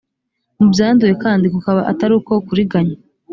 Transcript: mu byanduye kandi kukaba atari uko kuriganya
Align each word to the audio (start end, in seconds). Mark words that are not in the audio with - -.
mu 0.57 0.65
byanduye 0.73 1.13
kandi 1.23 1.45
kukaba 1.53 1.81
atari 1.91 2.13
uko 2.19 2.33
kuriganya 2.47 2.95